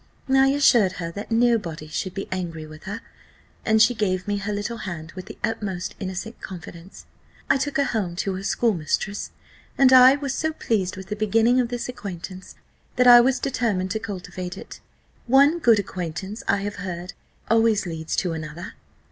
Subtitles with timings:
[0.29, 3.01] I assured her that nobody should be angry with her,
[3.63, 7.05] and she gave me her little hand with the utmost innocent confidence.
[7.51, 9.29] I took her home to her schoolmistress,
[9.77, 12.55] and I was so pleased with the beginning of this acquaintance,
[12.95, 14.79] that I was determined to cultivate it.
[15.27, 17.13] One good acquaintance I have heard
[17.47, 18.73] always leads to another.